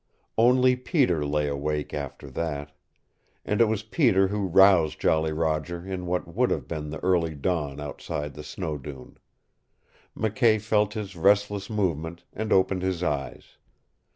Only 0.35 0.75
Peter 0.75 1.23
lay 1.23 1.47
awake 1.47 1.93
after 1.93 2.31
that. 2.31 2.71
And 3.45 3.61
it 3.61 3.65
was 3.65 3.83
Peter 3.83 4.29
who 4.29 4.47
roused 4.47 4.99
Jolly 4.99 5.31
Roger 5.31 5.85
in 5.85 6.07
what 6.07 6.27
would 6.27 6.49
have 6.49 6.67
been 6.67 6.89
the 6.89 6.97
early 7.01 7.35
dawn 7.35 7.79
outside 7.79 8.33
the 8.33 8.41
snow 8.43 8.79
dune. 8.79 9.19
McKay 10.17 10.59
felt 10.59 10.95
his 10.95 11.15
restless 11.15 11.69
movement, 11.69 12.23
and 12.33 12.51
opened 12.51 12.81
his 12.81 13.03
eyes. 13.03 13.57